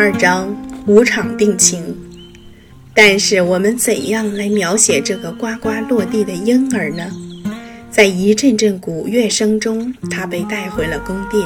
[0.00, 0.56] 二章
[0.86, 1.82] 无场定情。
[2.94, 7.04] 但是我们怎样来描写这个呱呱落地的婴儿呢？
[7.90, 11.44] 在一阵阵鼓乐声中，他被带回了宫殿。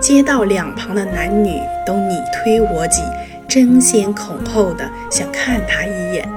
[0.00, 1.52] 街道两旁的男女
[1.86, 3.00] 都你推我挤，
[3.48, 6.28] 争先恐后的想看他一眼。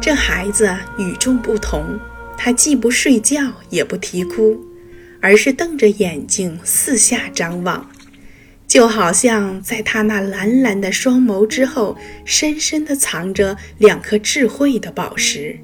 [0.00, 1.98] 这孩子与众不同，
[2.38, 4.56] 他既不睡觉，也不啼哭，
[5.20, 7.84] 而是瞪着眼睛四下张望。
[8.72, 11.94] 就好像在他那蓝蓝的双眸之后，
[12.24, 15.58] 深深地藏着两颗智慧的宝石。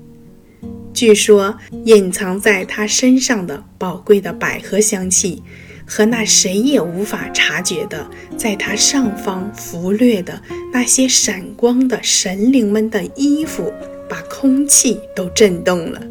[0.93, 5.43] 据说，隐藏在他身上的宝贵的百合香气，
[5.87, 13.73] 和那谁也无法察觉的，在他上方浮掠的那些闪光的神灵们的衣服，
[14.07, 16.03] 把空气都震动了。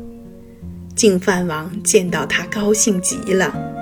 [0.96, 3.77] 净饭王见到他，高兴极了。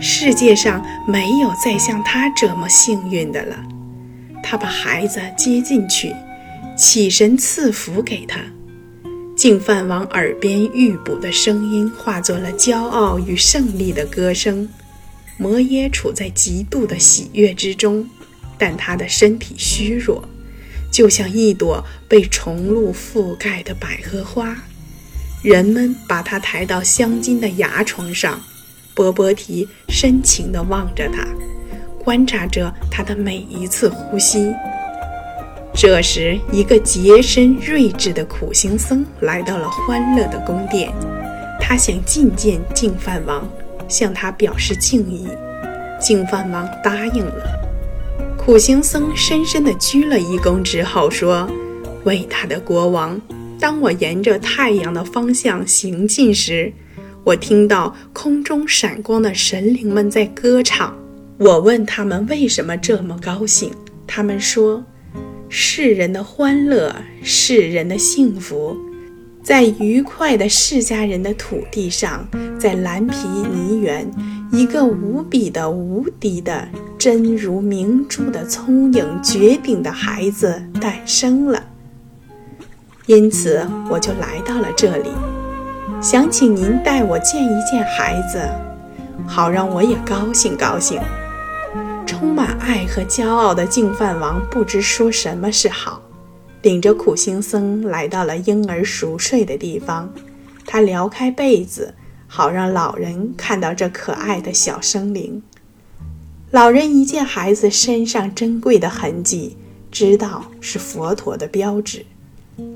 [0.00, 3.56] 世界上没有再像他这么幸运的了。
[4.42, 6.14] 他把孩子接进去，
[6.76, 8.40] 起身赐福给他。
[9.36, 14.68] 净饭王耳边玉卜的声音化作了骄傲与胜利的歌声。
[15.36, 18.06] 摩耶处在极度的喜悦之中，
[18.58, 20.28] 但他的身体虚弱，
[20.90, 24.56] 就像一朵被虫露覆盖的百合花。
[25.42, 28.40] 人们把他抬到镶金的牙床上。
[29.00, 31.26] 波波提深情地望着他，
[32.04, 34.52] 观察着他的每一次呼吸。
[35.74, 40.92] 这时，一个洁身睿智的苦行僧来到了欢乐的宫殿，
[41.58, 43.48] 他想觐见净饭王，
[43.88, 45.26] 向他表示敬意。
[45.98, 47.42] 净饭王答应了。
[48.36, 51.48] 苦行僧深深地鞠了一躬之后说
[52.04, 53.18] ：“伟大的国王，
[53.58, 56.70] 当我沿着太阳的方向行进时。”
[57.24, 60.96] 我听到空中闪光的神灵们在歌唱。
[61.38, 63.70] 我问他们为什么这么高兴，
[64.06, 64.82] 他们说：
[65.48, 68.76] 世人的欢乐，世人的幸福，
[69.42, 72.26] 在愉快的世家人的土地上，
[72.58, 74.10] 在蓝皮泥园，
[74.52, 81.64] 一个无比的、无敌的、真如明珠的聪颖绝顶的孩子诞生了。
[83.06, 85.08] 因此，我就来到了这里。
[86.00, 88.40] 想请您带我见一见孩子，
[89.26, 90.98] 好让我也高兴高兴。
[92.06, 96.00] 充满爱和骄傲的净饭王不知说什么是好，
[96.62, 100.10] 领着苦行僧来到了婴儿熟睡的地方。
[100.64, 101.94] 他撩开被子，
[102.26, 105.42] 好让老人看到这可爱的小生灵。
[106.50, 109.58] 老人一见孩子身上珍贵的痕迹，
[109.90, 112.06] 知道是佛陀的标志。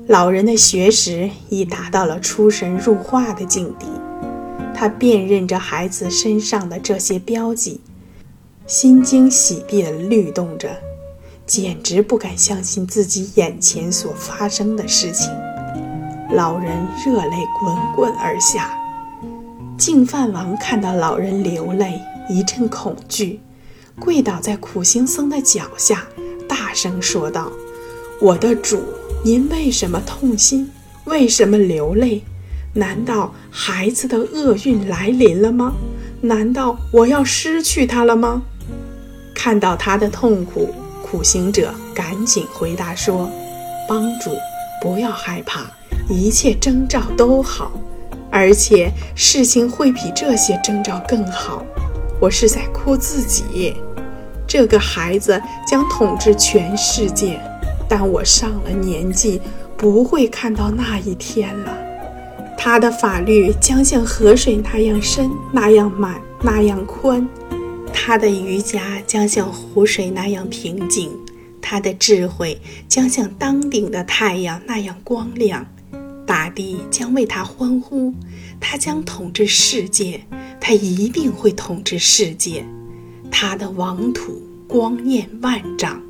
[0.07, 3.87] 老人的学识已达到了出神入化的境地，
[4.75, 7.81] 他辨认着孩子身上的这些标记，
[8.67, 10.69] 心惊喜地律动着，
[11.47, 15.31] 简直不敢相信自己眼前所发生的事情。
[16.31, 18.77] 老人热泪滚滚而下，
[19.77, 23.39] 净饭王看到老人流泪，一阵恐惧，
[23.99, 26.05] 跪倒在苦行僧的脚下，
[26.47, 27.51] 大声说道
[28.21, 28.83] ：“我的主。”
[29.25, 30.69] 您为什么痛心？
[31.05, 32.21] 为什么流泪？
[32.73, 35.73] 难道孩子的厄运来临了吗？
[36.21, 38.43] 难道我要失去他了吗？
[39.33, 40.69] 看到他的痛苦，
[41.01, 43.27] 苦行者赶紧回答说
[43.89, 44.29] ：“帮主，
[44.79, 45.61] 不要害怕，
[46.07, 47.71] 一切征兆都好，
[48.29, 51.65] 而且事情会比这些征兆更好。
[52.19, 53.73] 我是在哭自己，
[54.45, 57.41] 这个孩子将统治全世界。”
[57.87, 59.41] 但我上了年纪，
[59.77, 61.77] 不会看到那一天了。
[62.57, 67.27] 他的法律将像河水那样深、那样满、那样宽；
[67.93, 71.11] 他的瑜伽将像湖水那样平静；
[71.61, 75.65] 他的智慧将像当顶的太阳那样光亮。
[76.25, 78.11] 大地将为他欢呼，
[78.59, 80.21] 他将统治世界，
[80.59, 82.65] 他一定会统治世界。
[83.29, 86.01] 他的王土光焰万丈。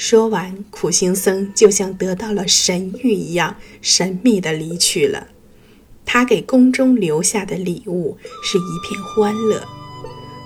[0.00, 5.26] 说完，苦行僧就像得到了神谕一样，神秘地离去了。
[6.06, 9.62] 他给宫中留下的礼物是一片欢乐。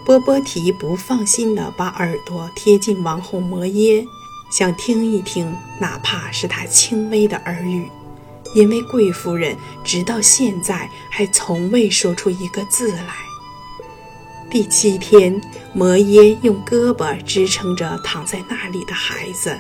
[0.04, 4.04] 波波提不放心地把耳朵贴近王后摩耶，
[4.50, 7.88] 想听一听，哪怕是他轻微的耳语，
[8.56, 13.14] 因为贵夫人直到现在还从未说出一个字来。
[14.54, 15.40] 第七天。
[15.72, 19.52] 摩耶用胳膊支撑着躺在那里的孩子，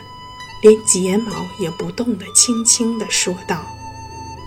[0.62, 3.66] 连睫毛也不动地轻轻地说道：“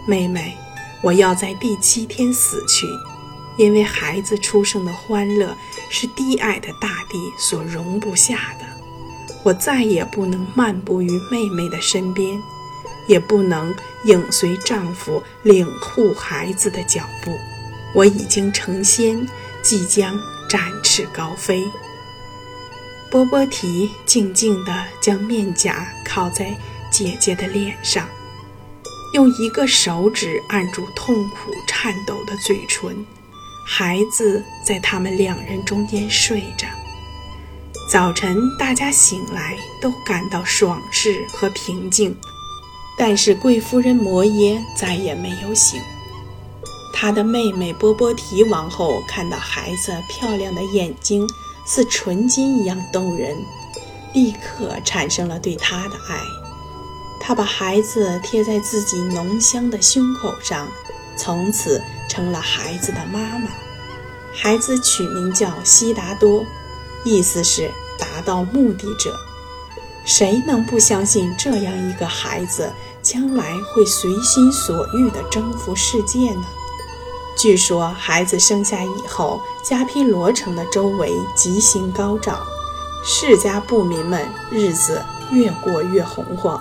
[0.07, 0.55] 妹妹，
[1.01, 2.87] 我要在第七天死去，
[3.57, 5.53] 因为孩子出生的欢乐
[5.89, 8.65] 是低矮的大地所容不下的。
[9.43, 12.41] 我再也不能漫步于妹妹的身边，
[13.09, 17.33] 也不能影随丈夫领护孩子的脚步。
[17.93, 19.27] 我已经成仙，
[19.61, 20.17] 即将
[20.47, 21.63] 展翅高飞。
[23.09, 26.57] 波波提静静地将面颊靠在
[26.91, 28.07] 姐姐的脸上，
[29.13, 33.05] 用一个手指按住痛苦颤抖的嘴唇。
[33.65, 36.67] 孩子在他们两人中间睡着。
[37.89, 42.15] 早晨，大家醒来都感到爽适和平静，
[42.97, 45.81] 但是贵夫人摩耶再也没有醒。
[46.99, 51.29] 他的妹妹波波提王后看到孩子漂亮的眼睛
[51.63, 53.37] 似纯金一样动人，
[54.15, 56.19] 立刻产生了对他的爱。
[57.19, 60.67] 她把孩子贴在自己浓香的胸口上，
[61.15, 61.79] 从此
[62.09, 63.47] 成了孩子的妈妈。
[64.33, 66.43] 孩子取名叫悉达多。
[67.03, 69.15] 意思是达到目的者，
[70.03, 72.73] 谁能不相信这样一个孩子
[73.03, 76.43] 将来会随心所欲地征服世界呢？
[77.37, 82.39] 据说孩子生下以后，加披罗城的周围吉星高照，
[83.05, 84.99] 世家部民们日子
[85.29, 86.59] 越过越红火。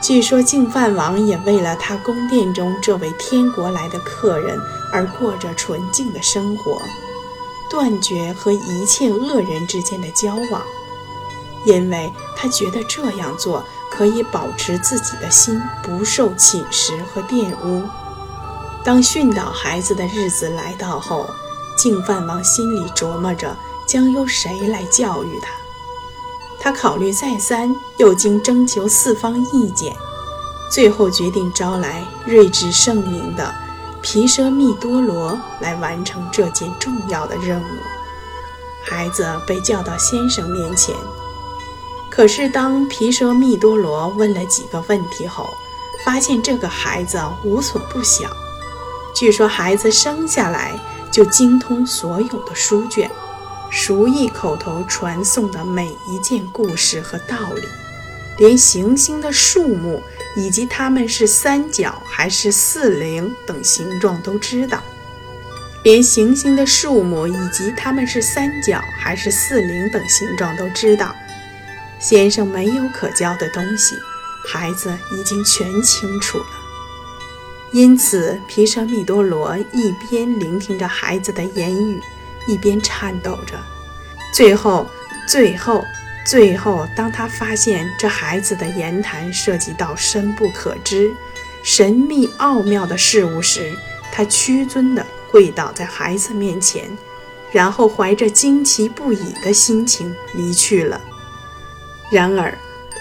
[0.00, 4.56] 据说净饭王也为了他宫殿中这位天国来的客人
[4.92, 6.80] 而过着纯净的生活。
[7.68, 10.62] 断绝和一切恶人之间的交往，
[11.66, 17.82] 因为他觉得这样做可以保持自己的心不受侵蚀和玷污。
[18.88, 21.28] 当训导孩子的日子来到后，
[21.76, 23.54] 净饭王心里琢磨着
[23.86, 25.50] 将由谁来教育他。
[26.58, 29.94] 他考虑再三，又经征求四方意见，
[30.72, 33.54] 最后决定招来睿智圣明的。
[34.00, 37.66] 皮舍密多罗来完成这件重要的任务。
[38.82, 40.94] 孩子被叫到先生面前，
[42.10, 45.46] 可是当皮舍密多罗问了几个问题后，
[46.06, 48.26] 发现这个孩子无所不晓。
[49.18, 50.78] 据说孩子生下来
[51.10, 53.10] 就精通所有的书卷，
[53.68, 57.62] 熟忆口头传颂的每一件故事和道理。
[58.36, 60.00] 连行星的数目
[60.36, 64.80] 以及它们是三角还是四棱等形状都知道。
[65.82, 71.12] 连行星的数目以及它们是三角还是四棱等形状都知道。
[71.98, 73.96] 先生没有可教的东西，
[74.46, 76.46] 孩子已经全清楚了。
[77.72, 82.00] 因此，皮舍密多罗一边聆听着孩子的言语，
[82.46, 83.54] 一边颤抖着。
[84.32, 84.86] 最后，
[85.26, 85.84] 最后。
[86.26, 91.10] 最后，当他发现这孩子的言谈涉及到深不可知、
[91.62, 93.72] 神秘奥妙的事物时，
[94.12, 96.84] 他屈尊地跪倒在孩子面前，
[97.50, 101.00] 然后怀着惊奇不已的心情离去了。
[102.10, 102.52] 然而，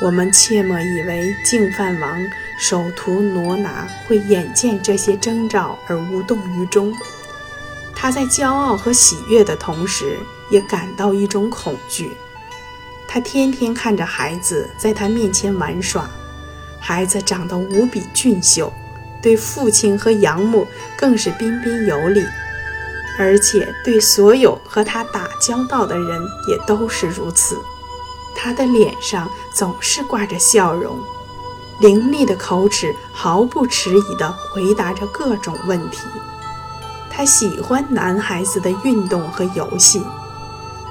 [0.01, 2.17] 我们切莫以为净饭王
[2.57, 6.91] 手徒挪拿会眼见这些征兆而无动于衷，
[7.95, 10.17] 他在骄傲和喜悦的同时，
[10.49, 12.11] 也感到一种恐惧。
[13.07, 16.09] 他天天看着孩子在他面前玩耍，
[16.79, 18.73] 孩子长得无比俊秀，
[19.21, 22.25] 对父亲和养母更是彬彬有礼，
[23.19, 27.57] 而且对所有和他打交道的人也都是如此。
[28.35, 30.99] 他的脸上总是挂着笑容，
[31.79, 35.99] 伶俐的口齿毫不迟疑地回答着各种问题。
[37.09, 40.01] 他喜欢男孩子的运动和游戏，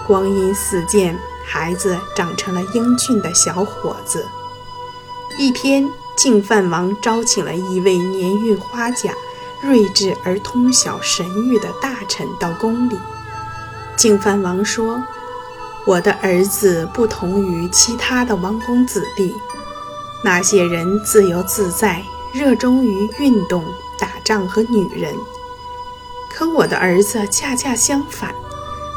[0.06, 1.18] 光阴似箭。
[1.48, 4.26] 孩子长成了英俊的小伙子。
[5.38, 9.14] 一天，净饭王招请了一位年逾花甲、
[9.62, 12.98] 睿智而通晓神谕的大臣到宫里。
[13.96, 15.00] 净饭王说
[15.86, 19.32] ：“我的儿子不同于其他的王公子弟，
[20.22, 23.64] 那些人自由自在，热衷于运动、
[23.98, 25.14] 打仗和女人。
[26.30, 28.34] 可我的儿子恰恰相反。”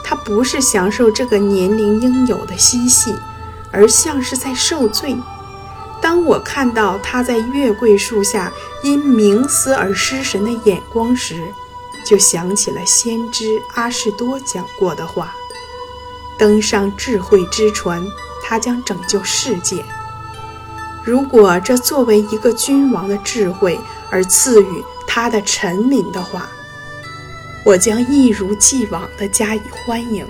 [0.02, 3.14] 他不是享受这个年龄应有的嬉戏，
[3.72, 5.16] 而像是在受罪。
[6.02, 11.54] 当我看到他在月桂树下因冥思而失神的眼光时，
[12.04, 15.36] 就想起了先知阿士多讲过的话：
[16.40, 18.04] 登上智慧之船，
[18.42, 19.86] 他将拯救世界。
[21.10, 23.80] 如果这作为一个君王的智慧
[24.12, 26.48] 而赐予他的臣民的话，
[27.66, 30.24] 我将一如既往地加以欢迎，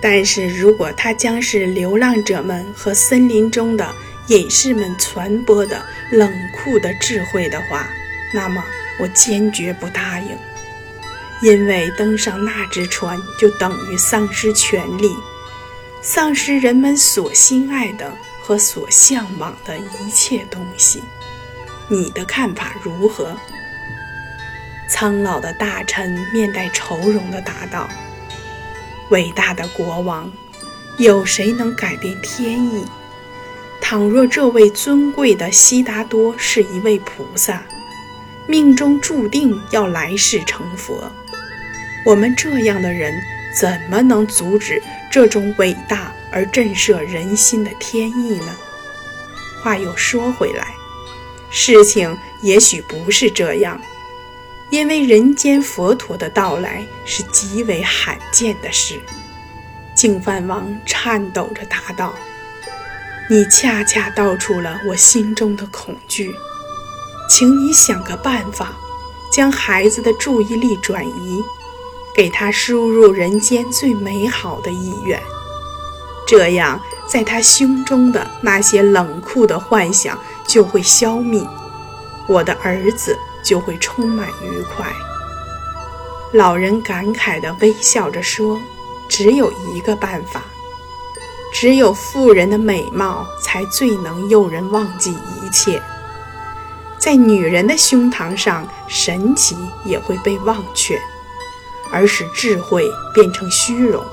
[0.00, 3.92] 但是如果他将是流浪者们和森林中的
[4.28, 7.88] 隐士们传播的冷酷的智慧的话，
[8.32, 8.62] 那么
[9.00, 10.28] 我坚决不答应，
[11.42, 15.10] 因为登上那只船就等于丧失权利，
[16.00, 18.16] 丧失人们所心爱的
[18.50, 21.00] 和所向往的一切东西。
[21.86, 23.36] 你的看法如何？
[24.88, 27.88] 苍老的大臣面带愁容地答道
[29.10, 30.28] ：“伟大的国王，
[30.98, 32.84] 有谁能改变天意？
[33.80, 37.62] 倘若这位尊贵的悉达多是一位菩萨，
[38.48, 41.08] 命中注定要来世成佛，
[42.04, 43.14] 我们这样的人
[43.54, 48.56] 怎么能阻止这种伟大而震慑人心的天意呢？”
[49.62, 50.74] 话又说回来，
[51.50, 53.80] 事情也许不是这样。
[54.70, 59.00] 因为人间佛陀的到来是极为罕见的事，
[59.96, 62.14] 净饭王颤抖着答道
[63.28, 66.32] ：“你恰恰道出了我心中的恐惧，
[67.28, 68.72] 请你想个办法，
[69.32, 71.42] 将孩子的注意力转移，
[72.14, 75.20] 给他输入人间最美好的意愿，
[76.30, 81.44] 这样在他胸中的那些冷酷的幻想就会消灭。
[82.28, 84.86] 我的儿子。”就会充满愉快。
[86.34, 88.60] 老人感慨地微笑着说
[89.08, 90.42] ：“只有一个办法，
[91.50, 95.82] 只有妇人的美貌才最能诱人忘记一切。
[96.98, 99.56] 在女人的胸膛上，神奇
[99.86, 101.00] 也会被忘却，
[101.90, 102.84] 而使智慧
[103.14, 104.04] 变成虚荣。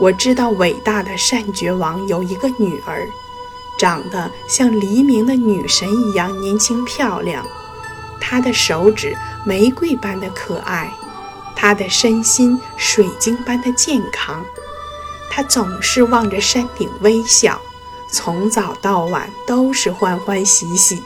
[0.00, 3.06] 我知道伟大的善觉王有一个女儿，
[3.78, 7.46] 长得像黎明的女神一样年轻漂亮。”
[8.18, 9.14] 她的手指
[9.44, 10.90] 玫瑰般的可爱，
[11.54, 14.42] 她的身心水晶般的健康，
[15.30, 17.60] 他总是望着山顶微笑，
[18.08, 21.02] 从早到晚都是欢欢喜喜。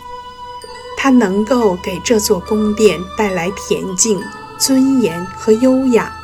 [0.96, 4.22] 他能够给这座宫殿带来恬静、
[4.56, 6.14] 尊严和优雅。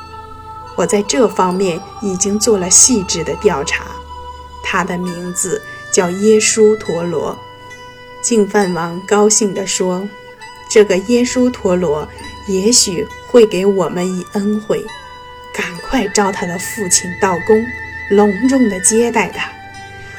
[0.81, 3.85] 我在这方面已经做了细致的调查。
[4.63, 5.61] 他的名字
[5.93, 7.39] 叫耶稣陀罗。
[8.23, 10.09] 净饭王高兴地说。
[10.73, 12.09] 这个耶稣陀罗
[12.47, 14.87] 也许会给我们以恩惠，
[15.53, 17.61] 赶快召他的父亲到宫，
[18.11, 19.51] 隆重地接待他。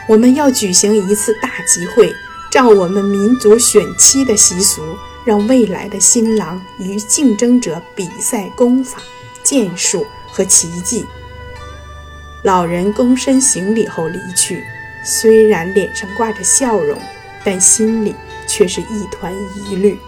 [0.09, 2.13] 我们要举行一次大集会，
[2.51, 4.81] 照我们民族选妻的习俗，
[5.23, 9.01] 让未来的新郎与竞争者比赛功法、
[9.41, 11.05] 剑术和奇迹。
[12.43, 14.63] 老人躬身行礼后离去，
[15.05, 16.97] 虽然脸上挂着笑容，
[17.43, 18.15] 但心里
[18.47, 19.99] 却是一团疑虑。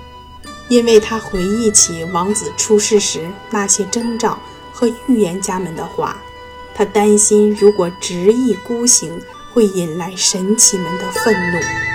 [0.69, 4.39] 因为他回忆起王子出世时那些征兆
[4.71, 6.17] 和预言家们的话，
[6.73, 9.21] 他担心如果执意孤行，
[9.53, 11.92] 会引来神奇们的愤怒。